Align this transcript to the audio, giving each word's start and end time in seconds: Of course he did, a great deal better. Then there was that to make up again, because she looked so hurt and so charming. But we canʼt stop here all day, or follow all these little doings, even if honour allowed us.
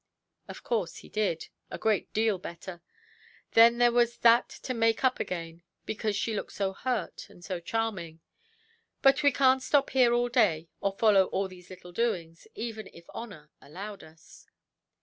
Of 0.47 0.63
course 0.63 0.95
he 0.95 1.09
did, 1.09 1.49
a 1.69 1.77
great 1.77 2.11
deal 2.11 2.39
better. 2.39 2.81
Then 3.51 3.77
there 3.77 3.91
was 3.91 4.17
that 4.17 4.49
to 4.63 4.73
make 4.73 5.03
up 5.03 5.19
again, 5.19 5.61
because 5.85 6.15
she 6.15 6.33
looked 6.33 6.53
so 6.53 6.73
hurt 6.73 7.29
and 7.29 7.45
so 7.45 7.59
charming. 7.59 8.19
But 9.03 9.21
we 9.21 9.31
canʼt 9.31 9.61
stop 9.61 9.91
here 9.91 10.11
all 10.11 10.27
day, 10.29 10.69
or 10.79 10.93
follow 10.97 11.25
all 11.25 11.47
these 11.47 11.69
little 11.69 11.91
doings, 11.91 12.47
even 12.55 12.87
if 12.91 13.07
honour 13.11 13.51
allowed 13.61 14.03
us. 14.03 14.47